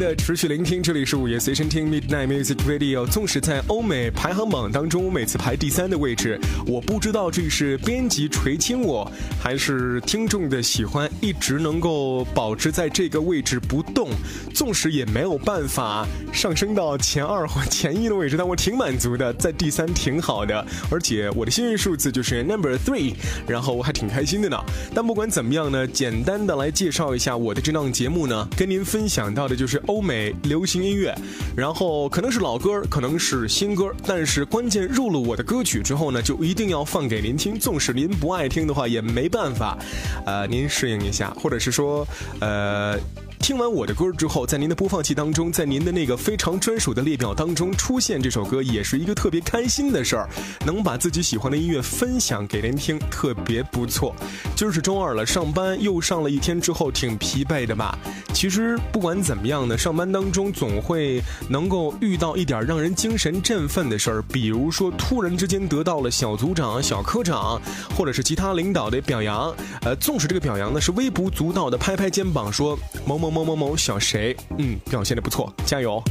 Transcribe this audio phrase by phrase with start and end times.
[0.00, 3.06] 的持续聆听，这里是午夜随身听 Midnight Music Radio。
[3.06, 9.06] 纵使在欧美排行榜当中我每次排第三的位置，我不知道这是编辑垂青我，
[9.38, 14.08] 还是听众的喜欢，一直能够保持在这个位置不动。
[14.54, 20.66] 纵使也没有办法上升到前二或前一的位置，但我挺满足的，在第三挺好的。
[20.90, 23.12] 而且我的幸运数字就是 Number Three，
[23.46, 24.56] 然后我还挺开心的呢。
[24.94, 31.12] 但不管怎么样呢，简单的来介绍一下我的这档节目呢，跟您分享到的就是欧美流行音乐，
[31.56, 37.58] 然后可能是老歌，可能是新歌，但是关键入了我的歌曲之后呢，就一定要放给您听。
[37.58, 39.76] 纵使您不爱听的话，也没办法，
[40.24, 42.06] 呃，您适应一下，或者是说，
[42.38, 42.96] 呃。
[43.40, 50.28] 听完我的歌之后，在您的播放器当中，在您的那个非常专属的列表当中出现这首歌，也是一个特别开心的事儿。
[50.66, 54.14] 能把自己喜欢的音乐分享给您听，特别不错。
[54.54, 57.98] 今儿是周二了，上班又上了一天之后，挺疲惫的吧？
[58.34, 67.60] 其实不管怎么样呢，上班当中总会能够遇到一点让人精神振奋的事儿，比如说突然之间得到了小组长、小科长，
[67.96, 69.52] 或者是其他领导的表扬。
[69.80, 73.29] 呃，纵使这个表扬呢是微不足道的，拍拍肩膀说某某。
[73.30, 76.02] 某某某小谁，嗯，表现的不错，加油！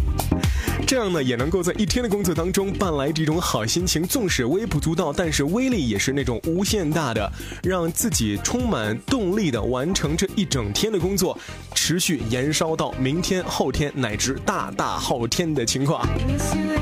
[0.87, 4.03] 这样呢，也能够在一天的工作当中伴来这种好心情。
[4.07, 7.31] 纵使微不足道，但是威力也是那种无限大的，
[7.61, 11.37] 让自己充满动力的完成这一整天的工作，
[11.81, 16.05] 持续延烧到明天、后天乃至大大后天的情况。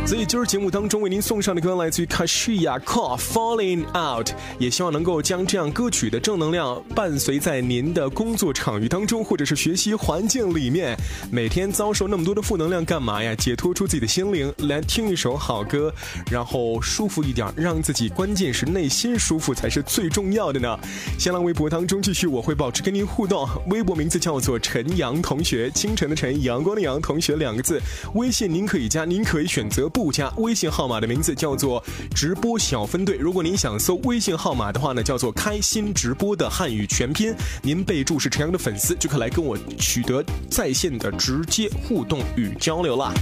[0.07, 10.97] 所以今儿节目当中为您送上的歌来自于 Kashiya Call Falling Out，也希望能够将这样歌曲的正能量伴随在您的工作场域当中，或者是学习环境里面。
[11.31, 13.35] 每天遭受那么多的负能量干嘛呀？
[13.35, 15.93] 解脱出自己的心灵，来听一首好歌，
[16.31, 20.77] 然后舒服一点，让自己关键是内心舒服才是最重要的呢。
[21.19, 27.77] 新浪微博当中继续我会保持跟您互动，微博名字叫做陈陈阳同学，清晨的晨，阳光的阳，同学两个字。
[28.13, 29.89] 微信您可以加，您可以选择。
[29.89, 31.83] 不加微信号码的名字叫做
[32.15, 33.17] 直播小分队。
[33.17, 37.35] 如果您想搜微信号码的话呢，叫做开心直播的汉语全拼。
[37.61, 43.13] 您备注是陈阳的粉丝，就可以来跟我取得在线的直接互动与交流了。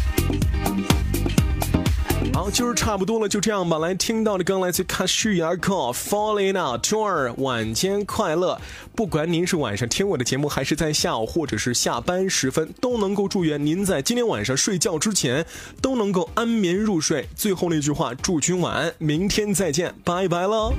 [2.34, 3.78] 好，今儿差不多了，就这样吧。
[3.78, 8.60] 来听到的刚来自 Kashiya Call Falling Out，周二晚间快乐。
[8.94, 15.46] 不管您是晚上听我的节目，还是在下午或者是下班时分，都能够祝愿您在今天晚上睡觉之前
[15.82, 17.28] 都能够安眠入睡。
[17.36, 20.74] 最后那句话，祝君晚安，明天再见，拜拜喽。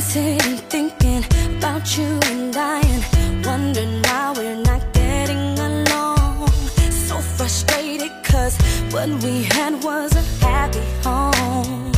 [0.00, 1.22] Sin thinking
[1.58, 6.48] about you and I and wondering why we're not getting along.
[6.90, 8.56] So frustrated cause
[8.90, 11.92] what we had was a happy home.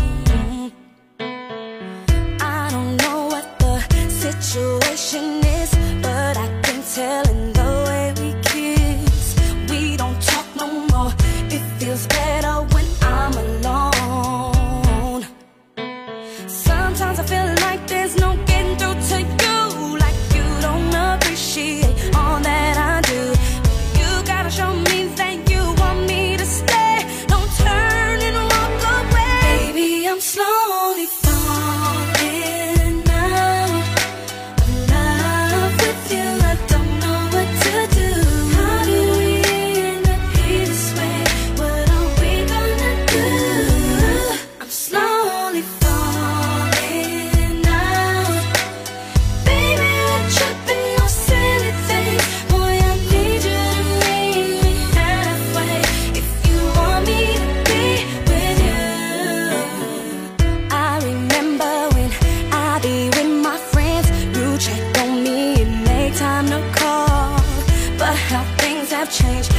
[2.41, 3.81] I don't know what the
[4.11, 5.25] situation
[5.61, 5.71] is,
[6.03, 7.31] but I can tell
[69.12, 69.52] change.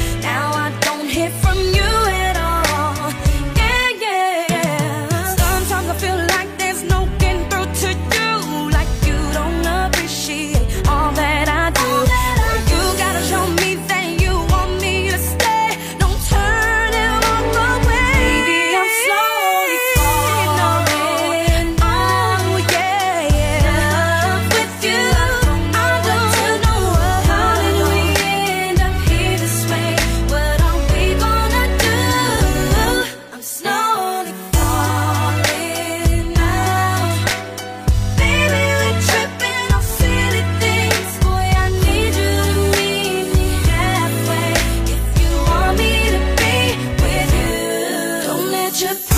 [48.74, 49.12] such